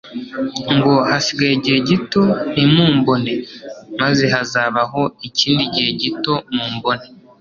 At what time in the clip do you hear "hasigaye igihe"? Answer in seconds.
1.09-1.79